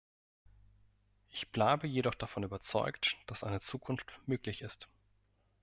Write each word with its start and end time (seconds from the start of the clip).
Ich 1.29 1.51
bleibe 1.51 1.85
jedoch 1.85 2.15
davon 2.15 2.41
überzeugt, 2.41 3.17
dass 3.27 3.43
eine 3.43 3.61
Zukunft 3.61 4.19
möglich 4.25 4.63
ist. 4.63 4.89